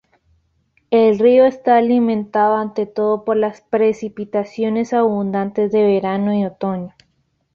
El 0.89 1.19
río 1.19 1.45
está 1.45 1.77
alimentado 1.77 2.55
ante 2.55 2.87
todo 2.87 3.23
por 3.23 3.37
las 3.37 3.61
precipitaciones 3.61 4.93
abundantes 4.93 5.71
de 5.71 5.83
verano 5.85 6.33
y 6.33 6.43
otoño. 6.43 6.95